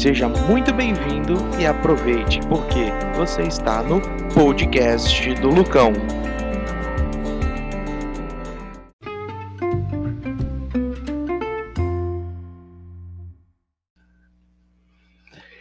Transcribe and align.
Seja 0.00 0.30
muito 0.30 0.72
bem-vindo 0.72 1.34
e 1.60 1.66
aproveite, 1.66 2.40
porque 2.48 2.86
você 3.18 3.42
está 3.42 3.82
no 3.82 4.00
podcast 4.32 5.34
do 5.42 5.50
Lucão. 5.50 5.92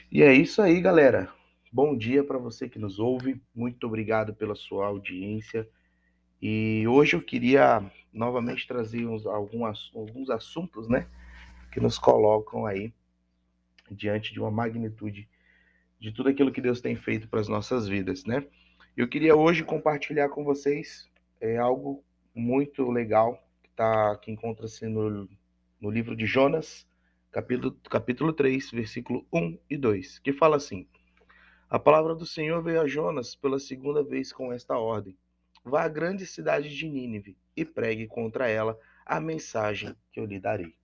E 0.09 0.23
é 0.23 0.31
isso 0.31 0.61
aí, 0.61 0.79
galera. 0.79 1.27
Bom 1.69 1.97
dia 1.97 2.23
para 2.23 2.37
você 2.37 2.69
que 2.69 2.79
nos 2.79 2.97
ouve. 2.97 3.41
Muito 3.53 3.85
obrigado 3.87 4.33
pela 4.33 4.55
sua 4.55 4.87
audiência. 4.87 5.67
E 6.41 6.87
hoje 6.87 7.17
eu 7.17 7.21
queria 7.21 7.83
novamente 8.13 8.65
trazer 8.65 9.05
uns, 9.05 9.25
alguns, 9.25 9.91
alguns 9.93 10.29
assuntos, 10.29 10.87
né, 10.87 11.07
que 11.73 11.81
nos 11.81 11.99
colocam 11.99 12.65
aí 12.65 12.93
diante 13.95 14.33
de 14.33 14.39
uma 14.39 14.51
magnitude 14.51 15.29
de 15.99 16.11
tudo 16.11 16.29
aquilo 16.29 16.51
que 16.51 16.61
Deus 16.61 16.79
tem 16.79 16.95
feito 16.95 17.27
para 17.27 17.41
as 17.41 17.47
nossas 17.47 17.87
vidas, 17.87 18.23
né? 18.25 18.45
Eu 18.95 19.07
queria 19.07 19.35
hoje 19.35 19.63
compartilhar 19.63 20.29
com 20.29 20.43
vocês 20.43 21.09
é, 21.39 21.57
algo 21.57 22.03
muito 22.33 22.89
legal 22.89 23.41
que, 23.61 23.69
tá, 23.71 24.17
que 24.17 24.31
encontra-se 24.31 24.87
no, 24.87 25.29
no 25.79 25.89
livro 25.89 26.15
de 26.15 26.25
Jonas, 26.25 26.87
capítulo, 27.31 27.77
capítulo 27.89 28.33
3, 28.33 28.71
versículo 28.71 29.25
1 29.33 29.57
e 29.69 29.77
2, 29.77 30.19
que 30.19 30.33
fala 30.33 30.55
assim: 30.55 30.87
A 31.69 31.77
palavra 31.77 32.15
do 32.15 32.25
Senhor 32.25 32.61
veio 32.63 32.81
a 32.81 32.87
Jonas 32.87 33.35
pela 33.35 33.59
segunda 33.59 34.03
vez 34.03 34.31
com 34.31 34.53
esta 34.53 34.77
ordem: 34.77 35.17
Vá 35.63 35.83
à 35.83 35.89
grande 35.89 36.25
cidade 36.25 36.69
de 36.75 36.87
Nínive 36.87 37.37
e 37.55 37.65
pregue 37.65 38.07
contra 38.07 38.47
ela 38.47 38.77
a 39.05 39.19
mensagem 39.19 39.95
que 40.11 40.19
eu 40.19 40.25
lhe 40.25 40.39
darei. 40.39 40.78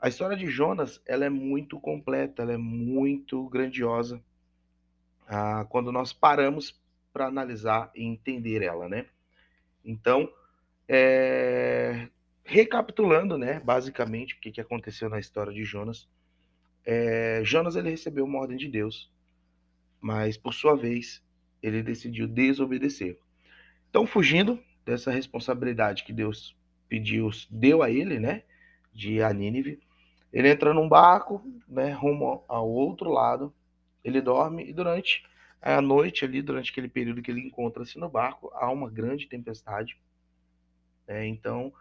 A 0.00 0.08
história 0.08 0.34
de 0.34 0.46
Jonas 0.46 1.00
ela 1.04 1.26
é 1.26 1.28
muito 1.28 1.78
completa, 1.78 2.42
ela 2.42 2.54
é 2.54 2.56
muito 2.56 3.46
grandiosa 3.50 4.22
ah, 5.28 5.66
quando 5.68 5.92
nós 5.92 6.10
paramos 6.10 6.80
para 7.12 7.26
analisar 7.26 7.90
e 7.94 8.02
entender 8.02 8.62
ela, 8.62 8.88
né? 8.88 9.06
Então, 9.84 10.32
é... 10.88 12.08
recapitulando, 12.42 13.36
né, 13.36 13.60
basicamente 13.60 14.34
o 14.34 14.40
que, 14.40 14.50
que 14.50 14.60
aconteceu 14.60 15.10
na 15.10 15.18
história 15.18 15.52
de 15.52 15.64
Jonas, 15.64 16.08
é... 16.84 17.42
Jonas 17.44 17.76
ele 17.76 17.90
recebeu 17.90 18.24
uma 18.24 18.38
ordem 18.38 18.56
de 18.56 18.68
Deus, 18.68 19.12
mas 20.00 20.38
por 20.38 20.54
sua 20.54 20.74
vez 20.74 21.22
ele 21.62 21.82
decidiu 21.82 22.26
desobedecer. 22.26 23.18
Então, 23.90 24.06
fugindo 24.06 24.58
dessa 24.84 25.10
responsabilidade 25.10 26.04
que 26.04 26.12
Deus 26.12 26.56
pediu, 26.88 27.28
deu 27.50 27.82
a 27.82 27.90
ele, 27.90 28.18
né, 28.18 28.44
de 28.94 29.22
a 29.22 29.32
Nínive, 29.32 29.78
ele 30.32 30.48
entra 30.48 30.72
num 30.72 30.88
barco, 30.88 31.42
né, 31.68 31.90
rumo 31.92 32.44
ao 32.48 32.68
outro 32.68 33.10
lado. 33.10 33.52
Ele 34.02 34.20
dorme 34.20 34.68
e 34.68 34.72
durante 34.72 35.24
a 35.60 35.80
noite 35.80 36.24
ali, 36.24 36.40
durante 36.40 36.70
aquele 36.70 36.88
período 36.88 37.20
que 37.20 37.30
ele 37.30 37.40
encontra-se 37.40 37.98
no 37.98 38.08
barco, 38.08 38.50
há 38.54 38.70
uma 38.70 38.88
grande 38.88 39.28
tempestade. 39.28 39.98
É, 41.06 41.26
então, 41.26 41.72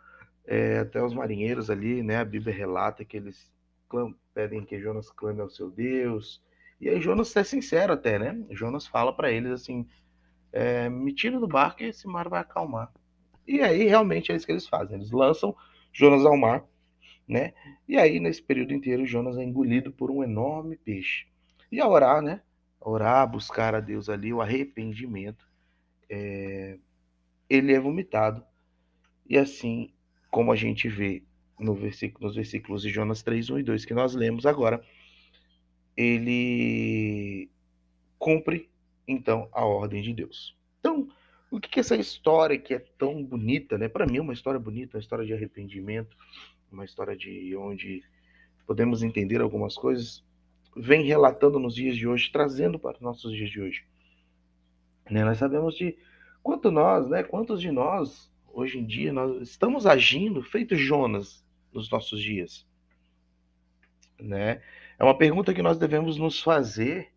é, 0.45 0.79
até 0.79 1.01
os 1.03 1.13
marinheiros 1.13 1.69
ali, 1.69 2.01
né, 2.01 2.17
a 2.17 2.25
Bíblia 2.25 2.53
relata 2.53 3.05
que 3.05 3.15
eles 3.15 3.51
pedem 4.33 4.65
que 4.65 4.79
Jonas 4.79 5.11
clame 5.11 5.41
ao 5.41 5.49
seu 5.49 5.69
Deus. 5.69 6.41
E 6.81 6.89
aí 6.89 6.99
Jonas 6.99 7.35
é 7.35 7.43
sincero 7.43 7.93
até, 7.93 8.17
né? 8.17 8.43
Jonas 8.51 8.87
fala 8.87 9.13
para 9.13 9.31
eles 9.31 9.51
assim: 9.51 9.87
é, 10.51 10.89
me 10.89 11.13
tira 11.13 11.39
do 11.39 11.47
barco 11.47 11.83
e 11.83 11.87
esse 11.87 12.07
mar 12.07 12.29
vai 12.29 12.41
acalmar. 12.41 12.91
E 13.47 13.61
aí 13.61 13.85
realmente 13.85 14.31
é 14.31 14.35
isso 14.35 14.45
que 14.45 14.51
eles 14.51 14.67
fazem. 14.67 14.95
Eles 14.95 15.11
lançam 15.11 15.55
Jonas 15.91 16.25
ao 16.25 16.37
mar 16.37 16.63
né? 17.29 17.53
E 17.87 17.95
aí, 17.95 18.19
nesse 18.19 18.41
período 18.41 18.73
inteiro, 18.73 19.05
Jonas 19.05 19.37
é 19.37 19.43
engolido 19.43 19.91
por 19.91 20.09
um 20.09 20.23
enorme 20.23 20.75
peixe. 20.75 21.27
E 21.71 21.79
a 21.79 21.87
orar, 21.87 22.23
né? 22.23 22.41
Orar, 22.81 23.29
buscar 23.29 23.75
a 23.75 23.79
Deus 23.79 24.09
ali, 24.09 24.33
o 24.33 24.41
arrependimento, 24.41 25.47
é... 26.09 26.79
ele 27.47 27.71
é 27.71 27.79
vomitado. 27.79 28.43
E 29.29 29.37
assim, 29.37 29.93
como 30.31 30.51
a 30.51 30.55
gente 30.55 30.89
vê 30.89 31.21
no 31.59 31.75
versículo, 31.75 32.25
nos 32.25 32.35
versículos 32.35 32.81
de 32.81 32.89
Jonas 32.89 33.21
3, 33.21 33.51
1 33.51 33.59
e 33.59 33.63
2, 33.63 33.85
que 33.85 33.93
nós 33.93 34.15
lemos 34.15 34.47
agora, 34.47 34.83
ele 35.95 37.47
cumpre, 38.17 38.69
então, 39.07 39.47
a 39.51 39.63
ordem 39.65 40.01
de 40.01 40.13
Deus. 40.13 40.57
Então, 40.79 41.09
o 41.51 41.59
que 41.59 41.79
é 41.79 41.81
essa 41.81 41.95
história 41.95 42.57
que 42.57 42.73
é 42.73 42.79
tão 42.97 43.23
bonita, 43.23 43.77
né? 43.77 43.87
Para 43.87 44.07
mim 44.07 44.17
é 44.17 44.21
uma 44.21 44.33
história 44.33 44.59
bonita, 44.59 44.97
uma 44.97 45.01
história 45.01 45.25
de 45.25 45.33
arrependimento, 45.33 46.15
uma 46.71 46.85
história 46.85 47.15
de 47.15 47.55
onde 47.55 48.03
podemos 48.65 49.01
entender 49.01 49.41
algumas 49.41 49.75
coisas, 49.75 50.23
vem 50.75 51.03
relatando 51.03 51.59
nos 51.59 51.75
dias 51.75 51.95
de 51.95 52.07
hoje, 52.07 52.31
trazendo 52.31 52.77
para 52.77 52.97
os 52.97 53.01
nossos 53.01 53.31
dias 53.31 53.49
de 53.49 53.59
hoje. 53.59 53.83
Né? 55.09 55.25
Nós 55.25 55.37
sabemos 55.37 55.75
de 55.75 55.97
quanto 56.43 56.71
nós, 56.71 57.07
né, 57.09 57.23
quantos 57.23 57.59
de 57.61 57.71
nós, 57.71 58.31
hoje 58.47 58.77
em 58.77 58.85
dia, 58.85 59.11
nós 59.11 59.41
estamos 59.41 59.85
agindo 59.85 60.43
feito 60.43 60.75
Jonas 60.75 61.43
nos 61.73 61.89
nossos 61.89 62.21
dias. 62.21 62.67
Né? 64.19 64.61
É 64.97 65.03
uma 65.03 65.17
pergunta 65.17 65.53
que 65.53 65.61
nós 65.61 65.77
devemos 65.77 66.17
nos 66.17 66.41
fazer 66.41 67.11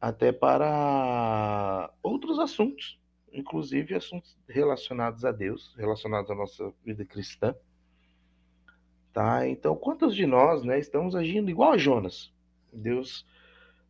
até 0.00 0.32
para 0.32 1.92
outros 2.02 2.38
assuntos, 2.38 2.98
inclusive 3.32 3.94
assuntos 3.94 4.36
relacionados 4.48 5.24
a 5.24 5.32
Deus, 5.32 5.74
relacionados 5.76 6.30
à 6.30 6.34
nossa 6.34 6.72
vida 6.84 7.04
cristã. 7.04 7.54
Tá? 9.12 9.46
Então, 9.46 9.76
quantos 9.76 10.14
de 10.14 10.26
nós 10.26 10.62
né, 10.62 10.78
estamos 10.78 11.14
agindo 11.14 11.50
igual 11.50 11.72
a 11.72 11.78
Jonas? 11.78 12.32
Deus 12.72 13.26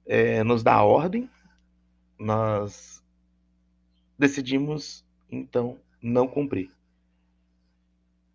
é, 0.05 0.43
nos 0.43 0.63
dá 0.63 0.83
ordem, 0.83 1.31
nós 2.19 3.03
decidimos, 4.19 5.05
então, 5.31 5.79
não 6.01 6.27
cumprir. 6.27 6.71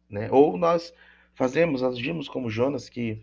Né? 0.10 0.32
Ou 0.32 0.58
nós 0.58 0.94
fazemos, 1.36 1.84
agimos 1.84 2.30
como 2.30 2.50
Jonas, 2.50 2.88
que 2.88 3.22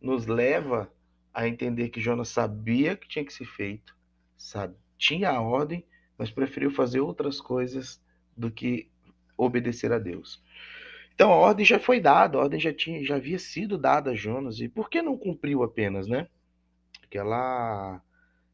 nos 0.00 0.26
leva 0.26 0.90
a 1.32 1.46
entender 1.46 1.88
que 1.88 2.00
Jonas 2.00 2.28
sabia 2.28 2.96
que 2.96 3.08
tinha 3.08 3.24
que 3.24 3.32
ser 3.32 3.46
feito, 3.46 3.96
sabe? 4.36 4.76
tinha 5.04 5.30
a 5.30 5.40
ordem, 5.40 5.84
mas 6.16 6.30
preferiu 6.30 6.70
fazer 6.70 7.00
outras 7.00 7.40
coisas 7.40 8.00
do 8.36 8.50
que 8.50 8.88
obedecer 9.36 9.92
a 9.92 9.98
Deus. 9.98 10.42
Então 11.14 11.32
a 11.32 11.36
ordem 11.36 11.64
já 11.64 11.78
foi 11.78 12.00
dada, 12.00 12.36
a 12.36 12.40
ordem 12.42 12.58
já, 12.58 12.72
tinha, 12.72 13.04
já 13.04 13.16
havia 13.16 13.38
sido 13.38 13.78
dada 13.78 14.10
a 14.10 14.14
Jonas, 14.14 14.60
e 14.60 14.68
por 14.68 14.90
que 14.90 15.00
não 15.00 15.16
cumpriu 15.16 15.62
apenas, 15.62 16.08
né? 16.08 16.26
Aquela 17.04 18.02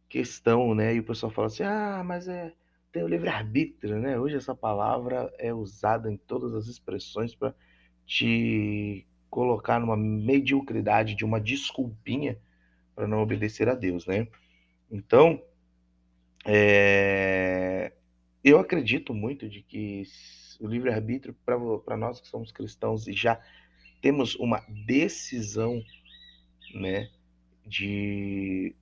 questão, 0.08 0.74
né? 0.74 0.94
E 0.94 1.00
o 1.00 1.04
pessoal 1.04 1.32
fala 1.32 1.46
assim: 1.46 1.62
ah, 1.62 2.02
mas 2.04 2.28
é, 2.28 2.52
tem 2.92 3.02
o 3.02 3.08
livre-arbítrio, 3.08 3.98
né? 3.98 4.18
Hoje 4.18 4.36
essa 4.36 4.54
palavra 4.54 5.32
é 5.38 5.54
usada 5.54 6.10
em 6.10 6.16
todas 6.16 6.54
as 6.54 6.66
expressões 6.66 7.34
para 7.34 7.54
te 8.06 9.06
colocar 9.30 9.78
numa 9.80 9.96
mediocridade 9.96 11.14
de 11.14 11.24
uma 11.24 11.40
desculpinha 11.40 12.38
para 12.94 13.06
não 13.06 13.22
obedecer 13.22 13.68
a 13.68 13.74
Deus, 13.74 14.06
né? 14.06 14.26
Então, 14.90 15.40
é, 16.44 17.92
eu 18.42 18.58
acredito 18.58 19.14
muito 19.14 19.48
de 19.48 19.62
que 19.62 20.02
o 20.60 20.68
livre-arbítrio, 20.68 21.34
para 21.44 21.96
nós 21.96 22.20
que 22.20 22.28
somos 22.28 22.52
cristãos 22.52 23.08
e 23.08 23.12
já 23.12 23.40
temos 24.00 24.34
uma 24.36 24.62
decisão 24.86 25.82
né, 26.74 27.10
de 27.66 28.74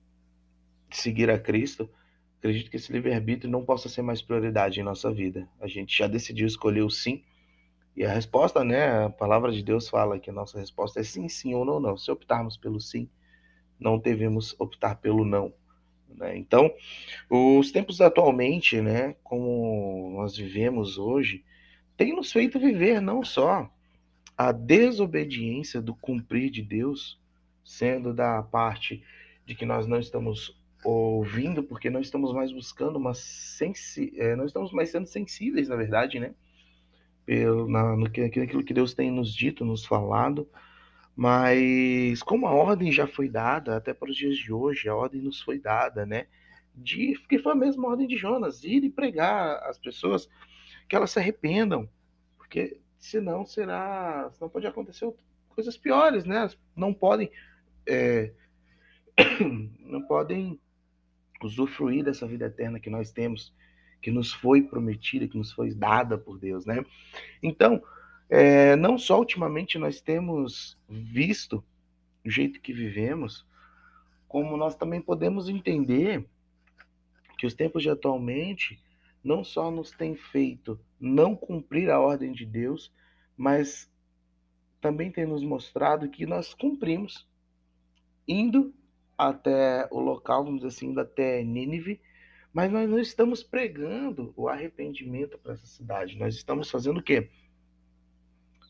seguir 0.91 1.29
a 1.29 1.39
Cristo, 1.39 1.89
acredito 2.37 2.69
que 2.69 2.77
esse 2.77 2.91
livre-arbítrio 2.91 3.49
não 3.49 3.65
possa 3.65 3.89
ser 3.89 4.01
mais 4.01 4.21
prioridade 4.21 4.79
em 4.79 4.83
nossa 4.83 5.11
vida. 5.11 5.47
A 5.59 5.67
gente 5.67 5.97
já 5.97 6.07
decidiu 6.07 6.47
escolher 6.47 6.81
o 6.81 6.89
sim, 6.89 7.23
e 7.95 8.05
a 8.05 8.13
resposta, 8.13 8.63
né, 8.63 9.05
a 9.05 9.09
palavra 9.09 9.51
de 9.51 9.63
Deus 9.63 9.89
fala 9.89 10.19
que 10.19 10.29
a 10.29 10.33
nossa 10.33 10.59
resposta 10.59 10.99
é 10.99 11.03
sim, 11.03 11.27
sim 11.27 11.53
ou 11.53 11.65
não, 11.65 11.79
não. 11.79 11.97
Se 11.97 12.09
optarmos 12.09 12.55
pelo 12.55 12.79
sim, 12.79 13.09
não 13.79 13.97
devemos 13.97 14.55
optar 14.59 14.95
pelo 14.95 15.25
não. 15.25 15.53
Né? 16.07 16.37
Então, 16.37 16.73
os 17.29 17.71
tempos 17.71 17.99
atualmente, 17.99 18.81
né, 18.81 19.15
como 19.23 20.11
nós 20.15 20.35
vivemos 20.35 20.97
hoje, 20.97 21.43
tem 21.99 22.15
nos 22.15 22.31
feito 22.31 22.57
viver 22.57 23.01
não 23.01 23.21
só 23.21 23.69
a 24.37 24.53
desobediência 24.53 25.81
do 25.81 25.93
cumprir 25.93 26.49
de 26.49 26.61
Deus, 26.61 27.19
sendo 27.61 28.13
da 28.13 28.41
parte 28.41 29.03
de 29.45 29.53
que 29.53 29.65
nós 29.65 29.85
não 29.85 29.99
estamos 29.99 30.57
ouvindo, 30.81 31.61
porque 31.61 31.89
não 31.89 31.99
estamos 31.99 32.31
mais 32.31 32.53
buscando 32.53 32.95
uma 32.95 33.13
sensi... 33.13 34.13
É, 34.15 34.33
não 34.33 34.45
estamos 34.45 34.71
mais 34.71 34.89
sendo 34.89 35.07
sensíveis, 35.07 35.67
na 35.67 35.75
verdade, 35.75 36.21
né? 36.21 36.33
Pelo, 37.25 37.67
na, 37.67 37.97
no 37.97 38.09
que, 38.09 38.21
aquilo 38.21 38.63
que 38.63 38.73
Deus 38.73 38.93
tem 38.93 39.11
nos 39.11 39.35
dito, 39.35 39.65
nos 39.65 39.85
falado, 39.85 40.49
mas 41.13 42.23
como 42.23 42.47
a 42.47 42.53
ordem 42.53 42.93
já 42.93 43.07
foi 43.07 43.27
dada, 43.27 43.75
até 43.75 43.93
para 43.93 44.09
os 44.09 44.15
dias 44.15 44.37
de 44.37 44.53
hoje, 44.53 44.87
a 44.87 44.95
ordem 44.95 45.21
nos 45.21 45.41
foi 45.41 45.59
dada, 45.59 46.05
né? 46.05 46.27
De 46.73 47.19
que 47.27 47.39
foi 47.39 47.51
a 47.51 47.55
mesma 47.55 47.89
ordem 47.89 48.07
de 48.07 48.15
Jonas, 48.15 48.63
ir 48.63 48.85
e 48.85 48.89
pregar 48.89 49.57
às 49.67 49.77
pessoas 49.77 50.29
que 50.89 50.95
elas 50.95 51.11
se 51.11 51.19
arrependam, 51.19 51.87
porque 52.37 52.81
senão 52.97 53.45
será, 53.45 54.29
senão 54.33 54.49
pode 54.49 54.65
acontecer 54.65 55.09
coisas 55.49 55.77
piores, 55.77 56.25
né? 56.25 56.49
Não 56.75 56.93
podem 56.93 57.31
é, 57.87 58.33
não 59.79 60.01
podem 60.01 60.59
usufruir 61.41 62.03
dessa 62.03 62.27
vida 62.27 62.47
eterna 62.47 62.79
que 62.79 62.89
nós 62.89 63.11
temos, 63.11 63.53
que 64.01 64.11
nos 64.11 64.33
foi 64.33 64.63
prometida, 64.63 65.27
que 65.27 65.37
nos 65.37 65.51
foi 65.51 65.73
dada 65.73 66.17
por 66.17 66.37
Deus, 66.37 66.65
né? 66.65 66.83
Então, 67.41 67.81
é, 68.29 68.75
não 68.75 68.97
só 68.97 69.19
ultimamente 69.19 69.77
nós 69.77 70.01
temos 70.01 70.77
visto 70.87 71.63
o 72.25 72.29
jeito 72.29 72.61
que 72.61 72.73
vivemos, 72.73 73.45
como 74.27 74.57
nós 74.57 74.75
também 74.75 75.01
podemos 75.01 75.49
entender 75.49 76.25
que 77.37 77.47
os 77.47 77.53
tempos 77.53 77.81
de 77.81 77.89
atualmente 77.89 78.79
não 79.23 79.43
só 79.43 79.69
nos 79.69 79.91
têm 79.91 80.15
feito 80.15 80.79
não 80.99 81.35
cumprir 81.35 81.89
a 81.89 81.99
ordem 81.99 82.31
de 82.31 82.45
Deus, 82.45 82.93
mas 83.37 83.91
também 84.81 85.11
tem 85.11 85.25
nos 85.25 85.43
mostrado 85.43 86.09
que 86.09 86.25
nós 86.25 86.53
cumprimos, 86.53 87.27
indo 88.27 88.73
até 89.17 89.87
o 89.91 89.99
local, 89.99 90.43
vamos 90.45 90.61
dizer 90.61 90.75
assim, 90.75 90.87
indo 90.87 91.01
até 91.01 91.43
Nínive, 91.43 92.01
mas 92.53 92.71
nós 92.71 92.89
não 92.89 92.99
estamos 92.99 93.43
pregando 93.43 94.33
o 94.35 94.47
arrependimento 94.47 95.37
para 95.37 95.53
essa 95.53 95.67
cidade. 95.67 96.17
Nós 96.17 96.35
estamos 96.35 96.69
fazendo 96.69 96.99
o 96.99 97.03
quê? 97.03 97.29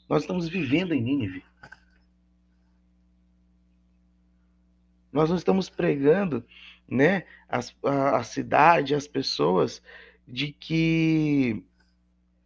Nós 0.09 0.23
estamos 0.23 0.49
vivendo 0.49 0.93
em 0.93 1.01
Nínive. 1.01 1.43
Nós 5.11 5.29
não 5.29 5.37
estamos 5.37 5.69
pregando, 5.69 6.45
né, 6.87 7.25
a, 7.47 8.17
a 8.17 8.23
cidade, 8.23 8.93
as 8.93 9.07
pessoas, 9.07 9.81
de 10.31 10.51
que 10.53 11.63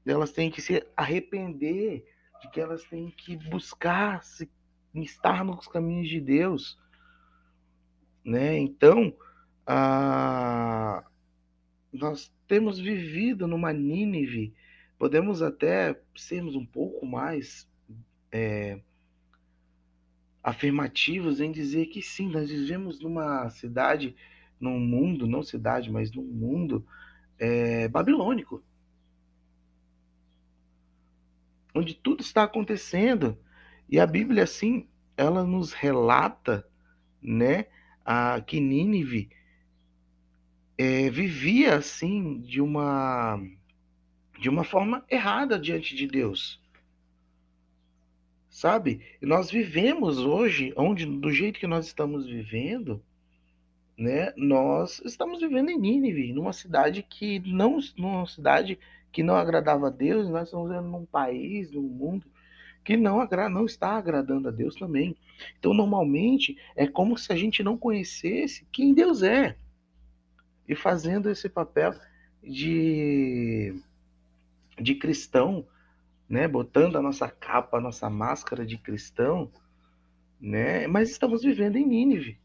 elas 0.06 0.32
têm 0.32 0.50
que 0.50 0.62
se 0.62 0.86
arrepender, 0.96 2.06
de 2.42 2.50
que 2.50 2.60
elas 2.60 2.84
têm 2.86 3.10
que 3.12 3.36
buscar 3.50 4.24
se, 4.24 4.50
estar 4.96 5.44
nos 5.44 5.68
caminhos 5.68 6.08
de 6.08 6.20
Deus, 6.20 6.80
né? 8.24 8.58
Então, 8.58 9.14
a, 9.66 11.04
nós 11.92 12.34
temos 12.48 12.80
vivido 12.80 13.48
numa 13.48 13.74
Nínive, 13.74 14.54
podemos 14.98 15.42
até 15.42 16.00
sermos 16.16 16.56
um 16.56 16.66
pouco 16.66 17.06
mais 17.06 17.70
é, 18.32 18.80
afirmativos 20.42 21.42
em 21.42 21.52
dizer 21.52 21.88
que 21.88 22.02
sim, 22.02 22.30
nós 22.30 22.50
vivemos 22.50 23.02
numa 23.02 23.50
cidade, 23.50 24.16
num 24.60 24.80
mundo, 24.80 25.28
não 25.28 25.44
cidade, 25.44 25.92
mas 25.92 26.12
num 26.12 26.24
mundo 26.24 26.86
é, 27.44 27.90
babilônico, 27.90 28.64
onde 31.76 31.94
tudo 31.94 32.22
está 32.22 32.44
acontecendo 32.44 33.38
e 33.90 34.00
a 34.00 34.08
Bíblia 34.08 34.44
assim 34.44 34.88
ela 35.18 35.44
nos 35.44 35.74
relata, 35.74 36.66
né, 37.22 37.66
a 38.06 38.40
que 38.40 38.62
Nínive 38.62 39.30
é, 40.78 41.10
vivia 41.10 41.76
assim 41.76 42.40
de 42.40 42.62
uma 42.62 43.38
de 44.40 44.48
uma 44.48 44.64
forma 44.64 45.06
errada 45.10 45.60
diante 45.60 45.96
de 45.98 46.08
Deus. 46.08 46.62
Sabe? 48.50 49.02
Nós 49.22 49.52
vivemos 49.52 50.20
hoje, 50.20 50.74
onde 50.78 51.06
do 51.06 51.32
jeito 51.32 51.60
que 51.60 51.68
nós 51.68 51.88
estamos 51.88 52.26
vivendo, 52.26 53.04
né? 53.98 54.34
Nós 54.36 55.02
estamos 55.06 55.40
vivendo 55.40 55.70
em 55.70 55.78
Nínive, 55.78 56.34
numa 56.34 56.54
cidade 56.54 57.04
que 57.04 57.40
não, 57.40 57.80
numa 57.98 58.26
cidade 58.26 58.80
que 59.12 59.24
não 59.24 59.36
agradava 59.36 59.88
a 59.88 59.90
Deus. 59.90 60.30
Nós 60.30 60.48
estamos 60.48 60.70
vivendo 60.70 60.90
num 60.90 61.06
país, 61.06 61.72
num 61.72 61.82
mundo 61.82 62.28
que 62.84 62.98
não 62.98 63.22
agrada, 63.22 63.50
não 63.50 63.66
está 63.66 63.92
agradando 63.92 64.50
a 64.50 64.52
Deus 64.52 64.76
também. 64.76 65.16
Então, 65.58 65.74
normalmente 65.74 66.58
é 66.76 66.88
como 66.88 67.18
se 67.18 67.32
a 67.32 67.36
gente 67.36 67.64
não 67.64 67.78
conhecesse 67.78 68.68
quem 68.72 68.94
Deus 68.94 69.24
é 69.24 69.56
e 70.68 70.76
fazendo 70.76 71.30
esse 71.30 71.50
papel 71.50 71.94
de 72.42 73.74
de 74.80 74.96
cristão 74.96 75.68
né, 76.28 76.48
botando 76.48 76.98
a 76.98 77.02
nossa 77.02 77.30
capa, 77.30 77.78
a 77.78 77.82
nossa 77.82 78.10
máscara 78.10 78.66
de 78.66 78.78
cristão, 78.78 79.52
né, 80.42 80.88
mas 80.88 81.12
estamos 81.12 81.44
vivendo 81.44 81.76
em 81.76 81.86
Nínive. 81.86 82.40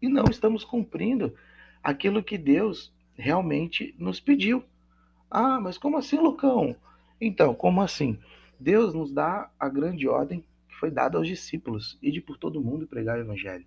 E 0.00 0.08
não 0.08 0.24
estamos 0.30 0.64
cumprindo 0.64 1.34
aquilo 1.82 2.22
que 2.22 2.38
Deus 2.38 2.92
realmente 3.16 3.94
nos 3.98 4.20
pediu. 4.20 4.64
Ah, 5.30 5.60
mas 5.60 5.78
como 5.78 5.96
assim, 5.96 6.16
Lucão? 6.16 6.76
Então, 7.20 7.54
como 7.54 7.80
assim? 7.80 8.18
Deus 8.58 8.94
nos 8.94 9.12
dá 9.12 9.50
a 9.58 9.68
grande 9.68 10.08
ordem 10.08 10.44
que 10.68 10.74
foi 10.76 10.90
dada 10.90 11.18
aos 11.18 11.26
discípulos, 11.26 11.98
de 12.02 12.20
por 12.20 12.38
todo 12.38 12.62
mundo 12.62 12.86
pregar 12.86 13.18
o 13.18 13.20
evangelho. 13.20 13.66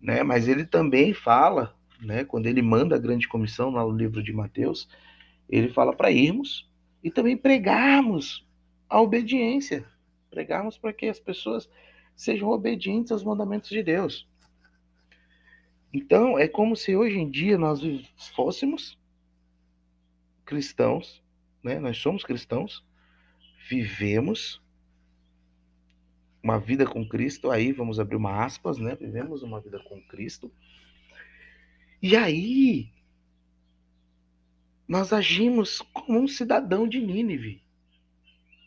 Né? 0.00 0.22
Mas 0.22 0.48
ele 0.48 0.64
também 0.64 1.14
fala, 1.14 1.74
né, 2.00 2.24
quando 2.24 2.46
ele 2.46 2.62
manda 2.62 2.96
a 2.96 2.98
grande 2.98 3.28
comissão 3.28 3.70
no 3.70 3.90
livro 3.90 4.22
de 4.22 4.32
Mateus, 4.32 4.88
ele 5.48 5.68
fala 5.68 5.94
para 5.94 6.10
irmos 6.10 6.68
e 7.02 7.10
também 7.10 7.36
pregarmos 7.36 8.46
a 8.88 9.00
obediência. 9.00 9.84
Pregarmos 10.30 10.78
para 10.78 10.92
que 10.92 11.06
as 11.06 11.20
pessoas 11.20 11.68
sejam 12.16 12.48
obedientes 12.48 13.12
aos 13.12 13.22
mandamentos 13.22 13.68
de 13.68 13.82
Deus. 13.82 14.28
Então, 15.92 16.38
é 16.38 16.48
como 16.48 16.74
se 16.74 16.96
hoje 16.96 17.18
em 17.18 17.30
dia 17.30 17.58
nós 17.58 17.80
fôssemos 18.34 18.98
cristãos, 20.44 21.22
né? 21.62 21.78
Nós 21.78 21.98
somos 21.98 22.24
cristãos, 22.24 22.84
vivemos 23.68 24.62
uma 26.42 26.58
vida 26.58 26.86
com 26.86 27.06
Cristo, 27.06 27.50
aí 27.50 27.72
vamos 27.72 28.00
abrir 28.00 28.16
uma 28.16 28.44
aspas, 28.44 28.78
né? 28.78 28.96
Vivemos 28.96 29.42
uma 29.42 29.60
vida 29.60 29.78
com 29.80 30.00
Cristo. 30.02 30.50
E 32.00 32.16
aí 32.16 32.90
nós 34.88 35.12
agimos 35.12 35.80
como 35.92 36.20
um 36.20 36.28
cidadão 36.28 36.88
de 36.88 37.00
Nínive, 37.00 37.62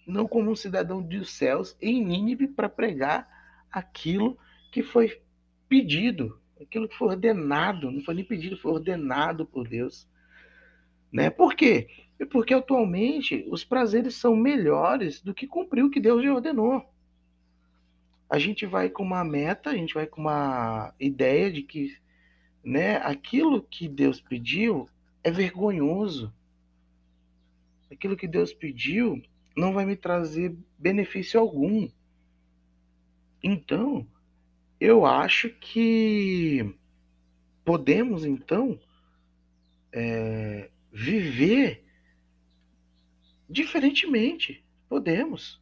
não 0.07 0.27
como 0.27 0.51
um 0.51 0.55
cidadão 0.55 1.01
dos 1.01 1.31
céus 1.31 1.75
em 1.81 2.03
Nínive 2.03 2.47
para 2.47 2.69
pregar 2.69 3.27
aquilo 3.71 4.37
que 4.71 4.81
foi 4.81 5.21
pedido, 5.67 6.39
aquilo 6.61 6.87
que 6.87 6.97
foi 6.97 7.09
ordenado, 7.09 7.91
não 7.91 8.01
foi 8.01 8.15
nem 8.15 8.23
pedido, 8.23 8.57
foi 8.57 8.71
ordenado 8.71 9.45
por 9.45 9.67
Deus. 9.67 10.07
Né? 11.11 11.29
Por 11.29 11.55
quê? 11.55 11.87
Porque 12.31 12.53
atualmente 12.53 13.45
os 13.49 13.63
prazeres 13.63 14.15
são 14.15 14.35
melhores 14.35 15.21
do 15.21 15.33
que 15.33 15.47
cumprir 15.47 15.83
o 15.83 15.89
que 15.89 15.99
Deus 15.99 16.23
já 16.23 16.33
ordenou. 16.33 16.83
A 18.29 18.39
gente 18.39 18.65
vai 18.65 18.89
com 18.89 19.03
uma 19.03 19.23
meta, 19.23 19.69
a 19.69 19.75
gente 19.75 19.93
vai 19.93 20.07
com 20.07 20.21
uma 20.21 20.93
ideia 20.99 21.51
de 21.51 21.61
que 21.61 21.95
né, 22.63 22.97
aquilo 22.97 23.61
que 23.61 23.87
Deus 23.87 24.19
pediu 24.19 24.89
é 25.23 25.29
vergonhoso. 25.29 26.33
Aquilo 27.91 28.17
que 28.17 28.27
Deus 28.27 28.51
pediu 28.51 29.21
não 29.55 29.73
vai 29.73 29.85
me 29.85 29.95
trazer 29.95 30.55
benefício 30.77 31.39
algum. 31.39 31.87
Então, 33.43 34.07
eu 34.79 35.05
acho 35.05 35.49
que 35.49 36.75
podemos, 37.63 38.25
então, 38.25 38.79
é, 39.91 40.69
viver 40.91 41.83
diferentemente. 43.49 44.63
Podemos. 44.87 45.61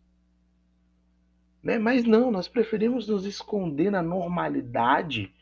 Né? 1.62 1.77
Mas 1.77 2.03
não, 2.03 2.29
nós 2.29 2.48
preferimos 2.48 3.08
nos 3.08 3.25
esconder 3.25 3.89
na 3.89 4.01
normalidade 4.01 5.34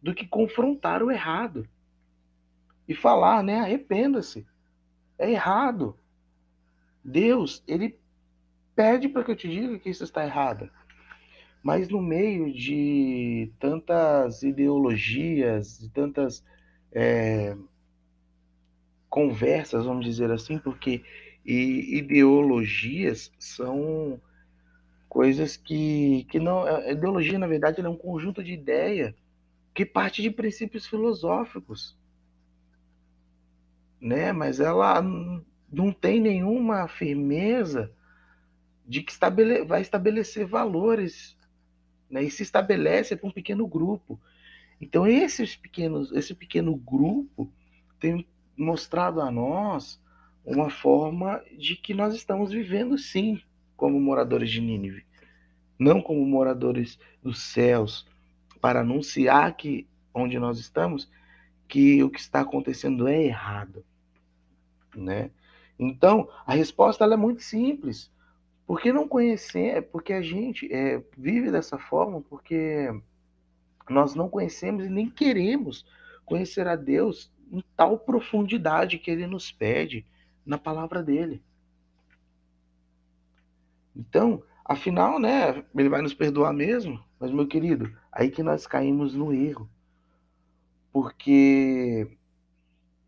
do 0.00 0.14
que 0.14 0.26
confrontar 0.26 1.02
o 1.02 1.10
errado 1.10 1.68
e 2.88 2.94
falar, 2.94 3.42
né? 3.42 3.60
Arrependa-se. 3.60 4.46
É 5.18 5.30
errado. 5.30 5.96
Deus, 7.04 7.62
ele 7.66 8.00
pede 8.74 9.08
para 9.08 9.22
que 9.22 9.30
eu 9.30 9.36
te 9.36 9.48
diga 9.48 9.78
que 9.78 9.90
isso 9.90 10.02
está 10.04 10.24
errado. 10.24 10.70
Mas 11.62 11.88
no 11.88 12.02
meio 12.02 12.52
de 12.52 13.52
tantas 13.58 14.42
ideologias, 14.42 15.78
de 15.78 15.88
tantas 15.90 16.44
é, 16.90 17.56
conversas, 19.08 19.84
vamos 19.84 20.04
dizer 20.04 20.30
assim, 20.30 20.58
porque 20.58 21.04
ideologias 21.44 23.32
são 23.38 24.20
coisas 25.08 25.56
que, 25.56 26.24
que 26.30 26.38
não. 26.40 26.64
A 26.64 26.90
ideologia, 26.90 27.38
na 27.38 27.46
verdade, 27.46 27.80
é 27.80 27.88
um 27.88 27.96
conjunto 27.96 28.42
de 28.42 28.52
ideia 28.52 29.14
que 29.74 29.86
parte 29.86 30.20
de 30.22 30.30
princípios 30.30 30.86
filosóficos 30.86 31.96
né? 34.02 34.32
Mas 34.32 34.58
ela 34.58 35.00
não 35.72 35.92
tem 35.92 36.20
nenhuma 36.20 36.88
firmeza 36.88 37.90
de 38.84 39.00
que 39.00 39.12
estabele 39.12 39.64
vai 39.64 39.80
estabelecer 39.80 40.44
valores, 40.44 41.36
né? 42.12 42.22
E 42.22 42.30
se 42.30 42.42
estabelece 42.42 43.16
para 43.16 43.26
um 43.28 43.32
pequeno 43.32 43.66
grupo. 43.66 44.20
Então 44.78 45.06
esses 45.06 45.56
pequenos, 45.56 46.12
esse 46.12 46.34
pequeno 46.34 46.76
grupo 46.76 47.50
tem 47.98 48.26
mostrado 48.56 49.20
a 49.22 49.30
nós 49.30 50.00
uma 50.44 50.68
forma 50.68 51.42
de 51.56 51.74
que 51.74 51.94
nós 51.94 52.14
estamos 52.14 52.52
vivendo 52.52 52.98
sim 52.98 53.40
como 53.76 53.98
moradores 53.98 54.50
de 54.50 54.60
Nínive, 54.60 55.06
não 55.78 56.02
como 56.02 56.24
moradores 56.26 56.98
dos 57.22 57.40
céus, 57.40 58.06
para 58.60 58.80
anunciar 58.80 59.56
que 59.56 59.86
onde 60.12 60.38
nós 60.38 60.58
estamos 60.58 61.10
que 61.66 62.02
o 62.02 62.10
que 62.10 62.20
está 62.20 62.40
acontecendo 62.40 63.08
é 63.08 63.24
errado, 63.24 63.84
né? 64.94 65.30
Então, 65.78 66.28
a 66.46 66.52
resposta 66.54 67.04
é 67.04 67.16
muito 67.16 67.42
simples. 67.42 68.12
Porque 68.66 68.92
não 68.92 69.08
conhecer, 69.08 69.82
porque 69.90 70.12
a 70.12 70.22
gente 70.22 70.72
é, 70.72 71.02
vive 71.16 71.50
dessa 71.50 71.78
forma, 71.78 72.20
porque 72.22 72.88
nós 73.88 74.14
não 74.14 74.28
conhecemos 74.28 74.84
e 74.84 74.88
nem 74.88 75.10
queremos 75.10 75.84
conhecer 76.24 76.66
a 76.66 76.76
Deus 76.76 77.32
em 77.50 77.62
tal 77.76 77.98
profundidade 77.98 78.98
que 78.98 79.10
Ele 79.10 79.26
nos 79.26 79.52
pede 79.52 80.06
na 80.44 80.56
palavra 80.56 81.02
dele. 81.02 81.42
Então, 83.94 84.42
afinal, 84.64 85.18
né, 85.18 85.64
Ele 85.74 85.88
vai 85.88 86.00
nos 86.00 86.14
perdoar 86.14 86.52
mesmo, 86.52 87.02
mas 87.18 87.30
meu 87.30 87.46
querido, 87.46 87.94
aí 88.10 88.30
que 88.30 88.42
nós 88.42 88.66
caímos 88.66 89.14
no 89.14 89.32
erro, 89.32 89.68
porque 90.92 92.16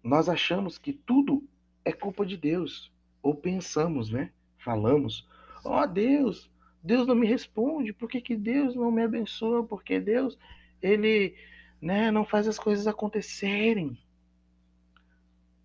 nós 0.03 0.29
achamos 0.29 0.77
que 0.77 0.93
tudo 0.93 1.43
é 1.85 1.93
culpa 1.93 2.25
de 2.27 2.37
Deus, 2.37 2.93
ou 3.23 3.35
pensamos, 3.35 4.11
né? 4.11 4.31
Falamos, 4.59 5.27
ó 5.65 5.83
oh, 5.83 5.87
Deus, 5.87 6.51
Deus 6.83 7.07
não 7.07 7.15
me 7.15 7.27
responde, 7.27 7.93
por 7.93 8.09
que, 8.09 8.21
que 8.21 8.37
Deus 8.37 8.75
não 8.75 8.91
me 8.91 9.03
abençoa? 9.03 9.65
Porque 9.65 9.99
Deus, 9.99 10.39
ele 10.83 11.35
né, 11.81 12.11
não 12.11 12.25
faz 12.25 12.47
as 12.47 12.59
coisas 12.59 12.87
acontecerem. 12.87 13.99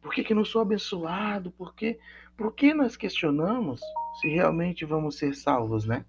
Por 0.02 0.14
que, 0.14 0.24
que 0.24 0.34
não 0.34 0.46
sou 0.46 0.62
abençoado? 0.62 1.52
Por 1.52 1.76
que, 1.76 2.00
por 2.38 2.54
que 2.54 2.74
nós 2.74 2.96
questionamos 2.96 3.82
se 4.22 4.30
realmente 4.30 4.86
vamos 4.86 5.18
ser 5.18 5.36
salvos, 5.36 5.86
né? 5.86 6.06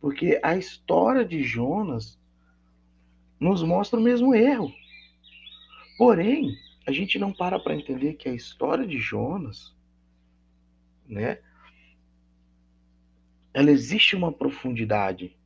Porque 0.00 0.40
a 0.42 0.56
história 0.56 1.24
de 1.24 1.42
Jonas 1.42 2.18
nos 3.38 3.62
mostra 3.62 3.98
o 3.98 4.02
mesmo 4.02 4.34
erro. 4.34 4.72
Porém, 5.98 6.56
a 6.86 6.92
gente 6.92 7.18
não 7.18 7.32
para 7.32 7.58
para 7.58 7.74
entender 7.74 8.14
que 8.14 8.28
a 8.28 8.34
história 8.34 8.86
de 8.86 8.98
Jonas, 8.98 9.74
né? 11.06 11.38
Ela 13.52 13.70
existe 13.70 14.14
uma 14.14 14.32
profundidade, 14.32 15.36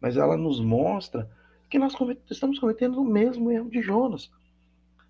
mas 0.00 0.16
ela 0.16 0.36
nos 0.36 0.60
mostra 0.60 1.30
que 1.68 1.78
nós 1.78 1.94
estamos 2.30 2.58
cometendo 2.58 3.00
o 3.00 3.04
mesmo 3.04 3.50
erro 3.50 3.70
de 3.70 3.82
Jonas. 3.82 4.30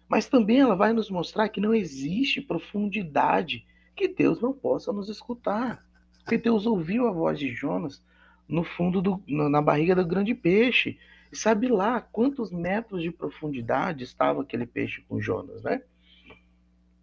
Mas 0.08 0.28
também 0.28 0.61
ela 0.61 0.76
vai 0.76 0.92
nos 0.92 1.11
mostrar 1.11 1.49
que 1.49 1.61
não 1.61 1.75
existe 1.75 2.40
profundidade 2.40 3.66
que 3.96 4.08
Deus 4.08 4.40
não 4.40 4.52
possa 4.52 4.92
nos 4.92 5.08
escutar. 5.08 5.84
Porque 6.18 6.38
Deus 6.38 6.66
ouviu 6.66 7.06
a 7.06 7.12
voz 7.12 7.38
de 7.38 7.49
Jonas 7.54 8.02
no 8.49 8.64
fundo 8.64 9.00
do, 9.00 9.23
na 9.26 9.61
barriga 9.61 9.94
do 9.94 10.06
grande 10.06 10.34
peixe. 10.34 10.99
E 11.32 11.37
sabe 11.37 11.68
lá 11.68 12.00
quantos 12.00 12.50
metros 12.50 13.02
de 13.02 13.11
profundidade 13.11 14.04
estava 14.04 14.42
aquele 14.42 14.66
peixe 14.66 15.02
com 15.08 15.20
Jonas, 15.20 15.62
né? 15.62 15.82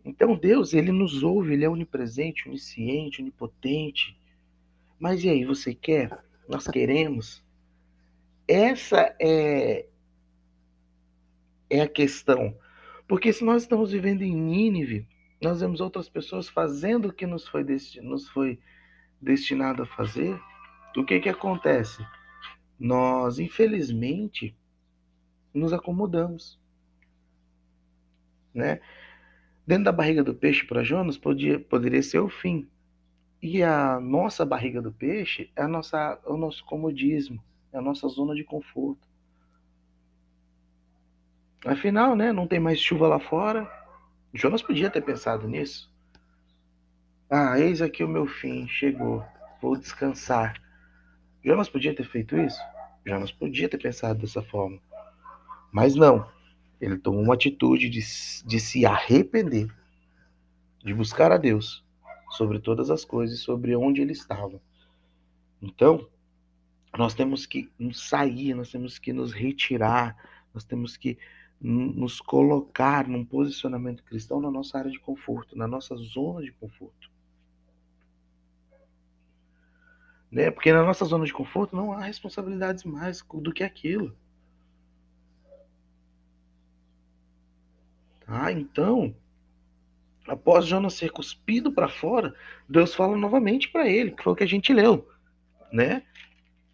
Então 0.04 0.36
Deus, 0.36 0.74
ele 0.74 0.92
nos 0.92 1.22
ouve, 1.22 1.54
ele 1.54 1.66
é 1.66 1.70
onipresente, 1.70 2.48
onisciente, 2.48 3.22
onipotente. 3.22 4.18
Mas 5.02 5.22
e 5.24 5.30
aí, 5.30 5.44
você 5.44 5.76
quer? 5.76 6.18
Nós 6.48 6.66
queremos. 6.68 7.44
Essa 8.48 9.14
é 9.20 9.88
é 11.70 11.82
a 11.82 11.88
questão. 11.88 12.58
Porque 13.08 13.34
se 13.34 13.44
nós 13.44 13.64
estamos 13.64 13.92
vivendo 13.92 14.22
em 14.22 14.36
Nínive, 14.36 15.08
nós 15.42 15.62
vemos 15.62 15.82
outras 15.82 16.08
pessoas 16.08 16.48
fazendo 16.48 17.08
o 17.08 17.14
que 17.14 17.26
nos 17.26 17.48
foi, 17.48 17.66
nos 18.02 18.30
foi 18.30 18.60
destinado 19.22 19.84
a 19.84 19.86
fazer, 19.86 20.40
o 20.98 21.06
que 21.06 21.20
que 21.20 21.30
acontece? 21.30 22.06
nós, 22.82 23.38
infelizmente, 23.38 24.58
nos 25.54 25.72
acomodamos. 25.72 26.60
Né? 28.52 28.82
Dentro 29.68 29.84
da 29.84 29.92
barriga 29.92 30.24
do 30.24 30.34
peixe 30.34 30.66
para 30.66 30.84
Jonas 30.84 31.16
podia, 31.16 31.60
poderia 31.60 32.02
ser 32.02 32.18
o 32.18 32.28
fim. 32.28 32.68
E 33.42 33.64
a 33.64 34.00
nossa 34.00 34.46
barriga 34.46 34.80
do 34.82 34.92
peixe 34.92 35.50
é 35.56 35.64
a 35.64 35.68
nossa, 35.68 36.20
o 36.26 36.38
nosso 36.38 36.64
comodismo, 36.64 37.44
é 37.74 37.78
a 37.80 37.82
nossa 37.82 38.08
zona 38.08 38.36
de 38.36 38.44
conforto. 38.44 39.08
Afinal, 41.66 42.16
né, 42.16 42.32
não 42.32 42.46
tem 42.46 42.60
mais 42.60 42.80
chuva 42.80 43.08
lá 43.08 43.20
fora. 43.20 43.68
Jonas 44.32 44.62
podia 44.62 44.92
ter 44.92 45.02
pensado 45.02 45.48
nisso. 45.48 45.92
Ah, 47.28 47.60
eis 47.60 47.82
aqui 47.82 48.04
o 48.04 48.08
meu 48.08 48.28
fim, 48.28 48.68
chegou. 48.68 49.26
Vou 49.60 49.76
descansar. 49.76 50.62
Jonas 51.44 51.68
podia 51.68 51.96
ter 51.96 52.04
feito 52.04 52.38
isso? 52.38 52.62
Jonas 53.04 53.32
podia 53.32 53.68
ter 53.68 53.80
pensado 53.80 54.20
dessa 54.20 54.44
forma. 54.44 54.80
Mas 55.72 55.96
não. 55.96 56.30
Ele 56.80 56.98
tomou 56.98 57.24
uma 57.24 57.34
atitude 57.34 57.90
de, 57.90 58.02
de 58.46 58.60
se 58.60 58.86
arrepender, 58.86 59.68
de 60.84 60.94
buscar 60.94 61.32
a 61.32 61.38
Deus 61.38 61.84
sobre 62.32 62.60
todas 62.60 62.90
as 62.90 63.06
coisas, 63.06 63.40
sobre 63.40 63.76
onde 63.76 64.02
ele 64.02 64.14
estava. 64.14 64.62
Então, 65.62 66.08
nós 66.98 67.14
temos 67.14 67.46
que 67.46 67.72
sair, 67.94 68.54
nós 68.54 68.72
temos 68.72 68.98
que 68.98 69.14
nos 69.14 69.32
retirar, 69.32 70.16
nós 70.54 70.64
temos 70.64 70.98
que 70.98 71.18
nos 71.60 72.20
colocar 72.20 73.08
num 73.08 73.24
posicionamento 73.24 74.04
cristão 74.04 74.42
na 74.42 74.50
nossa 74.50 74.80
área 74.80 74.90
de 74.90 75.00
conforto, 75.00 75.56
na 75.56 75.68
nossa 75.68 75.96
zona 75.96 76.42
de 76.42 76.52
conforto. 76.54 77.12
Né? 80.32 80.50
Porque 80.50 80.72
na 80.74 80.84
nossa 80.84 81.06
zona 81.06 81.26
de 81.26 81.34
conforto 81.34 81.76
não 81.76 81.92
há 81.92 82.02
responsabilidades 82.02 82.84
mais 82.84 83.22
do 83.22 83.54
que 83.54 83.64
aquilo. 83.64 84.16
Tá? 88.26 88.52
Então, 88.52 89.14
após 90.32 90.66
Jonas 90.66 90.94
ser 90.94 91.12
cuspido 91.12 91.74
para 91.74 91.90
fora, 91.90 92.34
Deus 92.68 92.96
fala 92.96 93.18
novamente 93.18 93.70
para 93.70 93.88
ele, 93.90 94.12
que 94.12 94.24
foi 94.24 94.32
o 94.32 94.36
que 94.36 94.46
a 94.46 94.48
gente 94.48 94.74
leu, 94.74 95.06
né? 95.74 96.04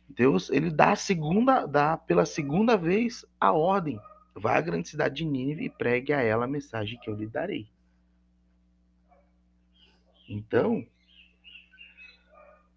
Deus, 0.08 0.52
ele 0.52 0.70
dá 0.70 0.96
segunda, 0.96 1.66
dá 1.66 1.98
pela 1.98 2.24
segunda 2.24 2.78
vez 2.78 3.26
a 3.40 3.52
ordem. 3.52 4.00
Vá 4.36 4.58
à 4.58 4.62
grande 4.62 4.88
cidade 4.88 5.16
de 5.16 5.26
Nínive 5.26 5.66
e 5.66 5.70
pregue 5.70 6.14
a 6.14 6.22
ela 6.22 6.46
a 6.46 6.48
mensagem 6.48 7.00
que 7.00 7.10
eu 7.10 7.16
lhe 7.16 7.26
darei. 7.26 7.68
Então, 10.30 10.86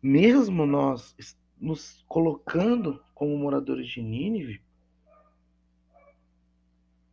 mesmo 0.02 0.64
nós 0.64 1.14
nos 1.60 2.02
colocando 2.08 3.04
como 3.14 3.36
moradores 3.36 3.86
de 3.86 4.00
Nínive, 4.00 4.62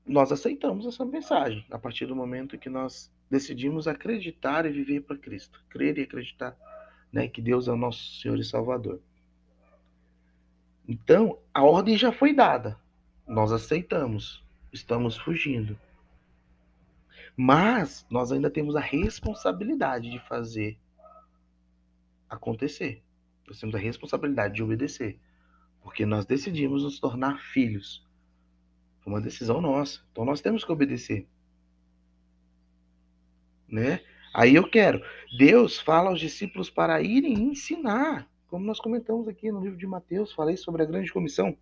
nós 0.05 0.31
aceitamos 0.31 0.85
essa 0.85 1.03
mensagem 1.03 1.65
a 1.69 1.77
partir 1.77 2.05
do 2.05 2.15
momento 2.15 2.57
que 2.57 2.69
nós 2.69 3.11
decidimos 3.29 3.87
acreditar 3.87 4.65
e 4.65 4.71
viver 4.71 5.01
para 5.01 5.17
Cristo, 5.17 5.63
crer 5.69 5.97
e 5.97 6.03
acreditar 6.03 6.57
né, 7.11 7.27
que 7.27 7.41
Deus 7.41 7.67
é 7.67 7.71
o 7.71 7.77
nosso 7.77 8.19
Senhor 8.21 8.37
e 8.37 8.43
Salvador. 8.43 9.01
Então, 10.87 11.37
a 11.53 11.63
ordem 11.63 11.97
já 11.97 12.11
foi 12.11 12.33
dada, 12.33 12.79
nós 13.27 13.51
aceitamos, 13.51 14.43
estamos 14.71 15.17
fugindo. 15.17 15.77
Mas 17.35 18.05
nós 18.09 18.31
ainda 18.31 18.49
temos 18.49 18.75
a 18.75 18.79
responsabilidade 18.79 20.09
de 20.09 20.19
fazer 20.27 20.79
acontecer. 22.29 23.03
Nós 23.47 23.59
temos 23.59 23.75
a 23.75 23.79
responsabilidade 23.79 24.55
de 24.55 24.63
obedecer. 24.63 25.19
Porque 25.81 26.05
nós 26.05 26.25
decidimos 26.25 26.83
nos 26.83 26.99
tornar 26.99 27.39
filhos. 27.39 28.05
Foi 29.01 29.13
uma 29.13 29.21
decisão 29.21 29.61
nossa. 29.61 30.01
Então 30.11 30.25
nós 30.25 30.41
temos 30.41 30.63
que 30.65 30.71
obedecer. 30.71 31.27
Né? 33.67 34.01
Aí 34.33 34.55
eu 34.55 34.69
quero. 34.69 35.01
Deus 35.37 35.79
fala 35.79 36.09
aos 36.09 36.19
discípulos 36.19 36.69
para 36.69 37.01
irem 37.01 37.33
ensinar. 37.33 38.29
Como 38.47 38.65
nós 38.65 38.79
comentamos 38.79 39.27
aqui 39.27 39.51
no 39.51 39.61
livro 39.61 39.77
de 39.77 39.87
Mateus, 39.87 40.31
falei 40.31 40.55
sobre 40.55 40.83
a 40.83 40.85
grande 40.85 41.11
comissão. 41.11 41.57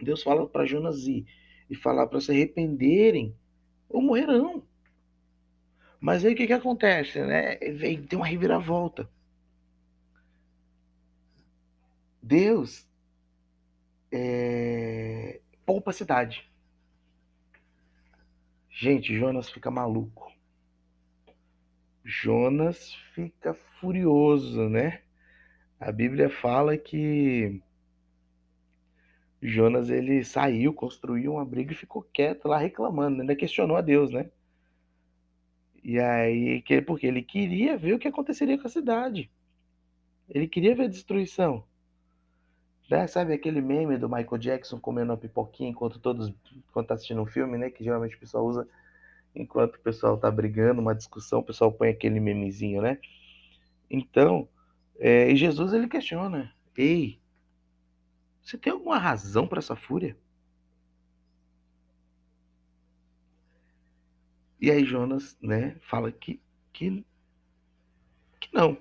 Deus 0.00 0.22
fala 0.22 0.46
para 0.46 0.66
Jonas 0.66 1.06
ir 1.06 1.24
e 1.70 1.74
falar 1.74 2.06
para 2.06 2.20
se 2.20 2.30
arrependerem 2.30 3.34
ou 3.88 4.02
morrerão. 4.02 4.62
Mas 6.00 6.24
aí 6.24 6.34
o 6.34 6.36
que, 6.36 6.46
que 6.46 6.52
acontece? 6.52 7.20
Né? 7.24 7.56
Vem, 7.56 8.02
tem 8.02 8.18
uma 8.18 8.26
reviravolta. 8.26 9.08
Deus 12.22 12.86
é, 14.12 15.40
poupa 15.64 15.90
a 15.90 15.94
cidade. 15.94 16.50
Gente, 18.68 19.16
Jonas 19.16 19.48
fica 19.48 19.70
maluco. 19.70 20.35
Jonas 22.06 22.94
fica 23.14 23.52
furioso, 23.80 24.68
né? 24.68 25.00
A 25.78 25.90
Bíblia 25.90 26.30
fala 26.30 26.78
que 26.78 27.60
Jonas 29.42 29.90
ele 29.90 30.22
saiu, 30.22 30.72
construiu 30.72 31.32
um 31.34 31.40
abrigo 31.40 31.72
e 31.72 31.74
ficou 31.74 32.02
quieto 32.02 32.46
lá 32.46 32.58
reclamando, 32.58 33.20
ainda 33.20 33.34
questionou 33.34 33.76
a 33.76 33.80
Deus, 33.80 34.12
né? 34.12 34.30
E 35.82 35.98
aí, 35.98 36.62
porque 36.86 37.08
ele 37.08 37.22
queria 37.22 37.76
ver 37.76 37.94
o 37.94 37.98
que 37.98 38.06
aconteceria 38.06 38.56
com 38.56 38.68
a 38.68 38.70
cidade. 38.70 39.28
Ele 40.28 40.46
queria 40.46 40.76
ver 40.76 40.84
a 40.84 40.88
destruição. 40.88 41.64
Né? 42.88 43.06
Sabe 43.08 43.32
aquele 43.32 43.60
meme 43.60 43.98
do 43.98 44.08
Michael 44.08 44.38
Jackson 44.38 44.78
comendo 44.78 45.10
uma 45.10 45.18
pipoquinha 45.18 45.70
enquanto 45.70 45.98
todos 45.98 46.32
enquanto 46.68 46.86
tá 46.86 46.94
assistindo 46.94 47.20
um 47.20 47.26
filme, 47.26 47.58
né? 47.58 47.68
Que 47.68 47.82
geralmente 47.82 48.14
o 48.14 48.20
pessoal 48.20 48.46
usa 48.46 48.68
enquanto 49.36 49.76
o 49.76 49.80
pessoal 49.80 50.18
tá 50.18 50.30
brigando, 50.30 50.80
uma 50.80 50.94
discussão, 50.94 51.40
o 51.40 51.44
pessoal 51.44 51.70
põe 51.70 51.88
aquele 51.90 52.18
memezinho, 52.18 52.82
né? 52.82 52.98
Então, 53.90 54.48
é, 54.98 55.30
e 55.30 55.36
Jesus 55.36 55.72
ele 55.72 55.88
questiona: 55.88 56.52
Ei, 56.76 57.20
você 58.42 58.56
tem 58.56 58.72
alguma 58.72 58.98
razão 58.98 59.46
para 59.46 59.58
essa 59.58 59.76
fúria? 59.76 60.16
E 64.60 64.70
aí 64.70 64.84
Jonas, 64.84 65.36
né, 65.40 65.76
fala 65.82 66.10
que, 66.10 66.40
que, 66.72 67.04
que 68.40 68.48
não. 68.54 68.76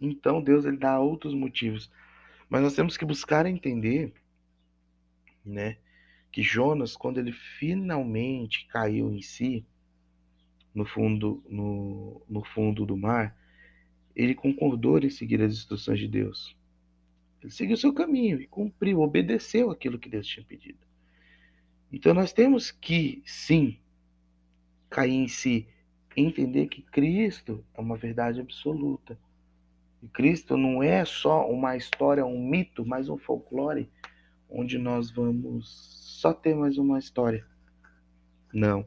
Então 0.00 0.42
Deus 0.42 0.64
ele 0.64 0.76
dá 0.76 0.98
outros 0.98 1.34
motivos. 1.34 1.90
Mas 2.48 2.62
nós 2.62 2.74
temos 2.74 2.96
que 2.96 3.04
buscar 3.04 3.46
entender, 3.46 4.14
né, 5.44 5.78
que 6.30 6.42
Jonas, 6.42 6.96
quando 6.96 7.18
ele 7.18 7.32
finalmente 7.32 8.66
caiu 8.66 9.12
em 9.12 9.20
si, 9.20 9.64
no 10.74 10.84
fundo, 10.84 11.42
no, 11.48 12.22
no 12.28 12.44
fundo 12.44 12.86
do 12.86 12.96
mar, 12.96 13.36
ele 14.14 14.34
concordou 14.34 14.98
em 14.98 15.10
seguir 15.10 15.42
as 15.42 15.52
instruções 15.52 15.98
de 15.98 16.06
Deus. 16.06 16.56
Ele 17.42 17.50
seguiu 17.50 17.76
seu 17.76 17.92
caminho 17.92 18.40
e 18.40 18.46
cumpriu, 18.46 19.00
obedeceu 19.00 19.70
aquilo 19.70 19.98
que 19.98 20.08
Deus 20.08 20.26
tinha 20.26 20.44
pedido. 20.44 20.78
Então 21.92 22.14
nós 22.14 22.32
temos 22.32 22.70
que, 22.70 23.22
sim, 23.24 23.78
cair 24.88 25.14
em 25.14 25.28
si, 25.28 25.66
entender 26.16 26.68
que 26.68 26.82
Cristo 26.82 27.64
é 27.74 27.80
uma 27.80 27.96
verdade 27.96 28.40
absoluta. 28.40 29.18
E 30.02 30.08
Cristo 30.08 30.56
não 30.56 30.82
é 30.82 31.04
só 31.04 31.50
uma 31.50 31.76
história, 31.76 32.24
um 32.24 32.40
mito, 32.48 32.84
mas 32.86 33.08
um 33.08 33.18
folclore, 33.18 33.88
onde 34.50 34.78
nós 34.78 35.10
vamos 35.10 35.68
só 36.20 36.32
ter 36.32 36.54
mais 36.54 36.76
uma 36.76 36.98
história. 36.98 37.46
Não. 38.52 38.86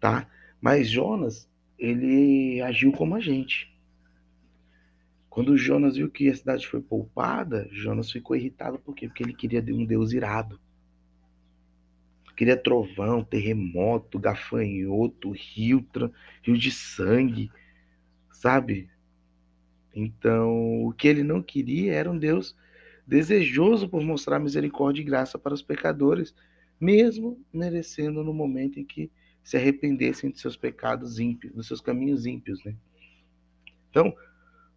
Tá? 0.00 0.28
Mas 0.60 0.88
Jonas, 0.88 1.50
ele 1.78 2.60
agiu 2.62 2.92
como 2.92 3.14
a 3.14 3.20
gente. 3.20 3.74
Quando 5.28 5.58
Jonas 5.58 5.96
viu 5.96 6.10
que 6.10 6.28
a 6.28 6.34
cidade 6.34 6.66
foi 6.66 6.80
poupada, 6.80 7.68
Jonas 7.72 8.10
ficou 8.10 8.36
irritado 8.36 8.78
por 8.78 8.94
quê? 8.94 9.08
Porque 9.08 9.24
ele 9.24 9.34
queria 9.34 9.60
um 9.74 9.84
Deus 9.84 10.12
irado. 10.12 10.60
Queria 12.36 12.56
trovão, 12.56 13.22
terremoto, 13.22 14.18
gafanhoto, 14.18 15.30
rio, 15.30 15.86
rio 16.42 16.58
de 16.58 16.70
sangue, 16.70 17.50
sabe? 18.30 18.88
Então, 19.94 20.84
o 20.84 20.92
que 20.92 21.06
ele 21.06 21.22
não 21.22 21.42
queria 21.42 21.92
era 21.92 22.10
um 22.10 22.18
Deus 22.18 22.56
desejoso 23.06 23.88
por 23.88 24.02
mostrar 24.02 24.38
misericórdia 24.38 25.02
e 25.02 25.04
graça 25.04 25.38
para 25.38 25.54
os 25.54 25.62
pecadores, 25.62 26.34
mesmo 26.80 27.44
merecendo 27.52 28.24
no 28.24 28.32
momento 28.32 28.78
em 28.78 28.84
que 28.84 29.10
se 29.42 29.56
arrependessem 29.56 30.30
de 30.30 30.40
seus 30.40 30.56
pecados 30.56 31.18
ímpios, 31.18 31.52
dos 31.54 31.66
seus 31.66 31.80
caminhos 31.80 32.24
ímpios, 32.24 32.64
né? 32.64 32.74
Então, 33.90 34.14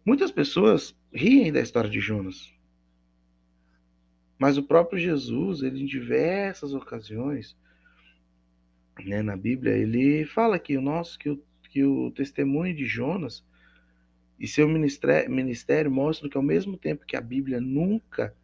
muitas 0.04 0.30
pessoas 0.30 0.94
riem 1.12 1.52
da 1.52 1.60
história 1.60 1.88
de 1.88 2.00
Jonas. 2.00 2.52
Mas 4.38 4.56
o 4.56 4.62
próprio 4.62 4.98
Jesus, 4.98 5.62
ele 5.62 5.82
em 5.82 5.86
diversas 5.86 6.72
ocasiões, 6.72 7.56
né, 9.04 9.22
na 9.22 9.36
Bíblia, 9.36 9.76
ele 9.76 10.24
fala 10.26 10.58
que 10.58 10.76
o 10.76 10.82
nosso 10.82 11.18
que 11.18 11.30
o, 11.30 11.42
que 11.70 11.82
o 11.82 12.10
testemunho 12.12 12.74
de 12.74 12.86
Jonas 12.86 13.44
e 14.38 14.46
seu 14.46 14.68
ministério, 14.68 15.30
ministério 15.30 15.90
mostram 15.90 16.30
que 16.30 16.36
ao 16.36 16.42
mesmo 16.42 16.76
tempo 16.76 17.04
que 17.04 17.16
a 17.16 17.20
Bíblia 17.20 17.60
nunca 17.60 18.34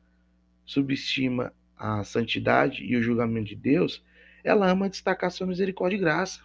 subestima 0.64 1.52
a 1.76 2.02
santidade 2.04 2.83
e 2.85 2.96
o 2.96 3.02
julgamento 3.02 3.48
de 3.48 3.57
Deus, 3.57 4.02
ela 4.42 4.70
ama 4.70 4.88
destacar 4.88 5.30
sua 5.30 5.46
misericórdia 5.46 5.96
e 5.96 6.00
graça. 6.00 6.42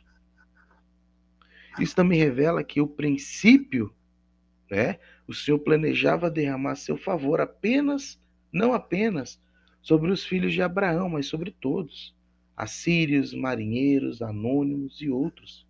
Isso 1.79 1.95
também 1.95 2.19
revela 2.19 2.63
que 2.63 2.81
o 2.81 2.88
princípio, 2.88 3.93
né, 4.69 4.99
o 5.27 5.33
Senhor 5.33 5.59
planejava 5.59 6.29
derramar 6.29 6.75
seu 6.75 6.97
favor 6.97 7.39
apenas 7.39 8.19
não 8.51 8.73
apenas 8.73 9.39
sobre 9.81 10.12
os 10.12 10.25
filhos 10.25 10.53
de 10.53 10.62
Abraão, 10.62 11.09
mas 11.09 11.27
sobre 11.27 11.51
todos, 11.51 12.15
assírios, 12.55 13.33
marinheiros, 13.33 14.21
anônimos 14.21 15.01
e 15.01 15.09
outros, 15.09 15.65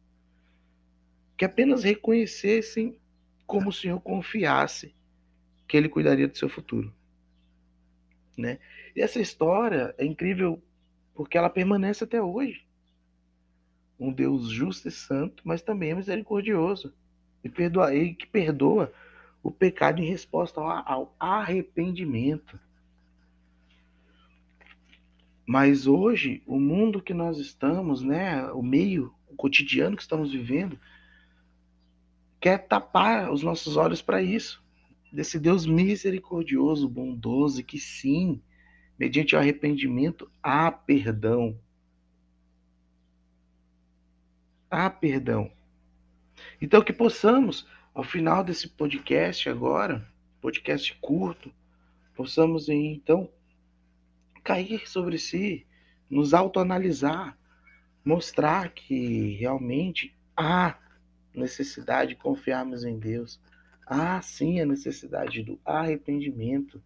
que 1.38 1.46
apenas 1.46 1.84
reconhecessem 1.84 2.98
como 3.50 3.70
o 3.70 3.74
Senhor 3.74 4.00
confiasse 4.00 4.94
que 5.68 5.76
ele 5.76 5.90
cuidaria 5.90 6.28
do 6.28 6.38
seu 6.38 6.48
futuro. 6.48 6.94
Né? 8.38 8.60
E 8.96 9.02
essa 9.02 9.20
história 9.20 9.96
é 9.98 10.06
incrível 10.06 10.62
porque 11.16 11.36
ela 11.36 11.50
permanece 11.50 12.04
até 12.04 12.22
hoje. 12.22 12.64
Um 14.00 14.14
Deus 14.14 14.50
justo 14.50 14.88
e 14.88 14.92
santo, 14.92 15.42
mas 15.44 15.64
também 15.64 15.96
misericordioso 15.96 16.94
e, 17.44 17.50
perdoa, 17.50 17.94
e 17.94 18.14
que 18.14 18.28
perdoa 18.28 18.94
o 19.42 19.50
pecado 19.50 20.00
em 20.00 20.08
resposta 20.08 20.62
ao 20.62 21.16
arrependimento. 21.20 22.60
Mas 25.44 25.88
hoje, 25.88 26.44
o 26.46 26.60
mundo 26.60 27.02
que 27.02 27.16
nós 27.16 27.40
estamos, 27.40 28.04
né, 28.04 28.44
o 28.52 28.62
meio, 28.62 29.12
o 29.28 29.36
cotidiano 29.36 29.96
que 29.96 30.04
estamos 30.04 30.32
vivendo, 30.32 30.80
quer 32.40 32.68
tapar 32.68 33.32
os 33.32 33.44
nossos 33.44 33.76
olhos 33.76 34.02
para 34.02 34.22
isso. 34.22 34.64
Desse 35.12 35.40
Deus 35.40 35.66
misericordioso, 35.66 36.88
bondoso, 36.88 37.64
que 37.64 37.80
sim, 37.80 38.42
mediante 38.98 39.36
o 39.36 39.40
arrependimento, 39.40 40.30
há 40.42 40.72
perdão. 40.72 41.60
Há 44.70 44.90
perdão. 44.90 45.52
Então, 46.62 46.84
que 46.84 46.94
possamos, 46.94 47.68
ao 47.94 48.04
final 48.04 48.44
desse 48.44 48.68
podcast 48.68 49.50
agora, 49.50 50.08
podcast 50.40 50.96
curto, 51.02 51.52
possamos 52.16 52.70
então 52.70 53.30
cair 54.44 54.88
sobre 54.88 55.18
si, 55.18 55.66
nos 56.10 56.34
autoanalisar, 56.34 57.38
mostrar 58.06 58.70
que 58.70 59.34
realmente 59.36 60.16
há 60.36 60.78
necessidade 61.34 62.12
de 62.12 62.16
confiarmos 62.16 62.84
em 62.84 62.98
Deus. 62.98 63.40
Há 63.86 64.22
sim 64.22 64.60
a 64.60 64.66
necessidade 64.66 65.44
do 65.44 65.60
arrependimento. 65.66 66.82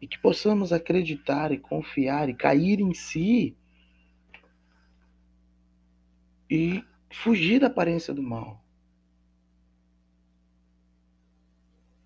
E 0.00 0.06
que 0.06 0.18
possamos 0.18 0.72
acreditar 0.72 1.52
e 1.52 1.58
confiar 1.58 2.28
e 2.28 2.34
cair 2.34 2.80
em 2.80 2.92
si 2.92 3.56
e 6.50 6.84
fugir 7.10 7.60
da 7.60 7.66
aparência 7.66 8.12
do 8.12 8.22
mal. 8.22 8.62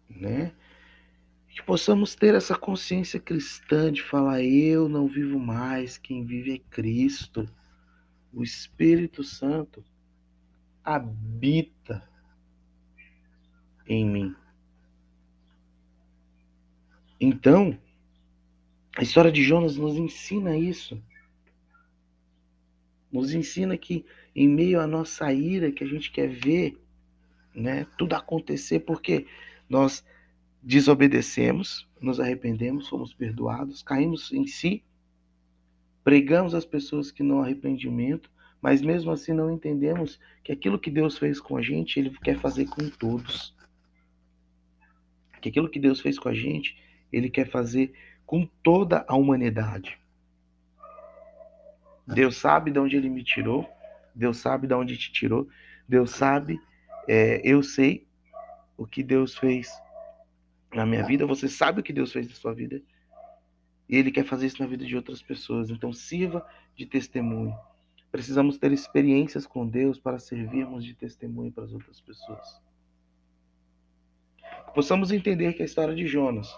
Né? 0.08 0.52
que 1.60 1.66
possamos 1.66 2.14
ter 2.14 2.34
essa 2.34 2.56
consciência 2.56 3.20
cristã 3.20 3.92
de 3.92 4.02
falar: 4.02 4.42
eu 4.42 4.88
não 4.88 5.06
vivo 5.06 5.38
mais, 5.38 5.98
quem 5.98 6.24
vive 6.24 6.54
é 6.54 6.58
Cristo. 6.70 7.46
O 8.32 8.42
Espírito 8.42 9.24
Santo 9.24 9.84
habita 10.84 12.08
em 13.86 14.04
mim. 14.06 14.36
Então, 17.20 17.78
a 18.96 19.02
história 19.02 19.30
de 19.30 19.42
Jonas 19.42 19.76
nos 19.76 19.96
ensina 19.96 20.56
isso. 20.56 21.02
Nos 23.12 23.34
ensina 23.34 23.76
que 23.76 24.06
em 24.34 24.48
meio 24.48 24.80
à 24.80 24.86
nossa 24.86 25.32
ira, 25.32 25.72
que 25.72 25.82
a 25.82 25.86
gente 25.86 26.10
quer 26.10 26.28
ver, 26.28 26.80
né, 27.54 27.86
tudo 27.98 28.14
acontecer 28.14 28.80
porque 28.80 29.26
nós 29.68 30.04
desobedecemos, 30.62 31.88
nos 32.00 32.20
arrependemos, 32.20 32.88
fomos 32.88 33.12
perdoados, 33.12 33.82
caímos 33.82 34.32
em 34.32 34.46
si, 34.46 34.84
pregamos 36.02 36.54
às 36.54 36.64
pessoas 36.64 37.10
que 37.10 37.22
não 37.22 37.42
arrependimento, 37.42 38.30
mas 38.60 38.82
mesmo 38.82 39.10
assim 39.10 39.32
não 39.32 39.50
entendemos 39.50 40.20
que 40.44 40.52
aquilo 40.52 40.78
que 40.78 40.90
Deus 40.90 41.18
fez 41.18 41.40
com 41.40 41.56
a 41.56 41.62
gente, 41.62 41.98
Ele 41.98 42.10
quer 42.22 42.38
fazer 42.38 42.66
com 42.66 42.88
todos. 42.88 43.54
Que 45.40 45.48
aquilo 45.48 45.70
que 45.70 45.80
Deus 45.80 46.00
fez 46.00 46.18
com 46.18 46.28
a 46.28 46.34
gente, 46.34 46.76
Ele 47.12 47.30
quer 47.30 47.48
fazer 47.48 47.92
com 48.26 48.46
toda 48.62 49.04
a 49.08 49.16
humanidade. 49.16 49.98
Deus 52.06 52.36
sabe 52.36 52.70
de 52.70 52.78
onde 52.78 52.96
Ele 52.96 53.08
me 53.08 53.24
tirou, 53.24 53.68
Deus 54.14 54.38
sabe 54.38 54.66
de 54.66 54.74
onde 54.74 54.96
te 54.96 55.12
tirou, 55.12 55.48
Deus 55.88 56.10
sabe, 56.10 56.60
é, 57.08 57.40
eu 57.44 57.62
sei 57.62 58.06
o 58.76 58.86
que 58.86 59.02
Deus 59.02 59.36
fez 59.36 59.70
na 60.74 60.86
minha 60.86 61.04
vida, 61.04 61.26
você 61.26 61.48
sabe 61.48 61.80
o 61.80 61.82
que 61.82 61.92
Deus 61.92 62.12
fez 62.12 62.28
na 62.28 62.34
sua 62.34 62.54
vida. 62.54 62.80
E 63.90 63.96
Ele 63.96 64.12
quer 64.12 64.24
fazer 64.24 64.46
isso 64.46 64.62
na 64.62 64.68
vida 64.68 64.86
de 64.86 64.94
outras 64.94 65.20
pessoas. 65.20 65.68
Então, 65.68 65.92
sirva 65.92 66.46
de 66.76 66.86
testemunho. 66.86 67.52
Precisamos 68.12 68.56
ter 68.56 68.70
experiências 68.70 69.48
com 69.48 69.66
Deus 69.66 69.98
para 69.98 70.20
servirmos 70.20 70.84
de 70.84 70.94
testemunho 70.94 71.50
para 71.50 71.64
as 71.64 71.72
outras 71.72 72.00
pessoas. 72.00 72.62
Possamos 74.72 75.10
entender 75.10 75.54
que 75.54 75.62
a 75.62 75.64
história 75.64 75.92
de 75.92 76.06
Jonas, 76.06 76.56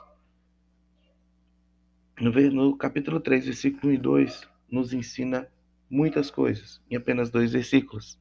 no, 2.20 2.76
capítulo 2.76 3.18
3, 3.18 3.46
versículo 3.46 3.90
1 3.92 3.94
e 3.94 3.98
2, 3.98 4.48
nos 4.70 4.92
ensina 4.92 5.48
muitas 5.88 6.30
coisas 6.30 6.82
em 6.90 6.96
apenas 6.96 7.30
dois 7.30 7.52
versículos. 7.52 8.20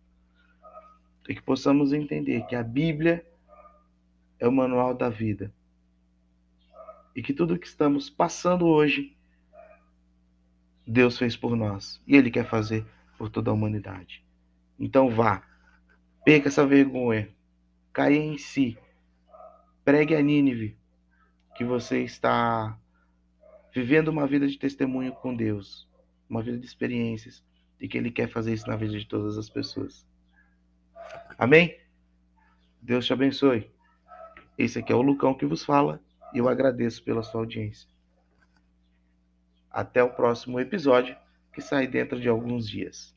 E 1.27 1.35
que 1.35 1.41
possamos 1.41 1.91
entender 1.91 2.45
que 2.45 2.55
a 2.55 2.63
Bíblia 2.63 3.25
é 4.39 4.47
o 4.47 4.51
manual 4.53 4.93
da 4.93 5.09
vida. 5.09 5.53
E 7.15 7.21
que 7.21 7.33
tudo 7.33 7.57
que 7.57 7.67
estamos 7.67 8.09
passando 8.09 8.65
hoje, 8.65 9.15
Deus 10.87 11.17
fez 11.17 11.35
por 11.35 11.55
nós. 11.55 12.01
E 12.07 12.15
Ele 12.15 12.31
quer 12.31 12.45
fazer 12.45 12.85
por 13.17 13.29
toda 13.29 13.51
a 13.51 13.53
humanidade. 13.53 14.23
Então 14.79 15.09
vá, 15.09 15.43
perca 16.25 16.47
essa 16.47 16.65
vergonha, 16.65 17.29
caia 17.93 18.17
em 18.17 18.37
si, 18.37 18.77
pregue 19.83 20.15
a 20.15 20.21
Nínive 20.21 20.77
que 21.55 21.63
você 21.63 22.01
está 22.03 22.77
vivendo 23.73 24.07
uma 24.07 24.25
vida 24.25 24.47
de 24.47 24.57
testemunho 24.57 25.11
com 25.11 25.35
Deus, 25.35 25.87
uma 26.29 26.41
vida 26.41 26.57
de 26.57 26.65
experiências, 26.65 27.43
e 27.79 27.87
que 27.87 27.97
Ele 27.97 28.11
quer 28.11 28.27
fazer 28.27 28.53
isso 28.53 28.67
na 28.67 28.75
vida 28.75 28.97
de 28.97 29.05
todas 29.05 29.37
as 29.37 29.49
pessoas. 29.49 30.05
Amém? 31.37 31.77
Deus 32.81 33.05
te 33.05 33.13
abençoe. 33.13 33.69
Esse 34.57 34.79
aqui 34.79 34.91
é 34.91 34.95
o 34.95 35.01
Lucão 35.01 35.33
que 35.33 35.45
vos 35.45 35.63
fala 35.63 36.01
e 36.33 36.39
eu 36.39 36.49
agradeço 36.49 37.03
pela 37.03 37.23
sua 37.23 37.41
audiência. 37.41 37.87
Até 39.69 40.03
o 40.03 40.09
próximo 40.09 40.59
episódio, 40.59 41.15
que 41.53 41.61
sai 41.61 41.87
dentro 41.87 42.19
de 42.19 42.27
alguns 42.27 42.67
dias. 42.67 43.09